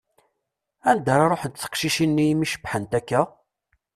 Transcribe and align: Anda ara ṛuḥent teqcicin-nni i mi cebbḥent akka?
Anda 0.89 1.11
ara 1.13 1.29
ṛuḥent 1.31 1.61
teqcicin-nni 1.63 2.25
i 2.31 2.35
mi 2.35 2.47
cebbḥent 2.51 2.97
akka? 2.99 3.21